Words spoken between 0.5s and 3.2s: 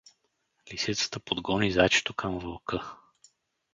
Лисицата подгони зайчето към вълка.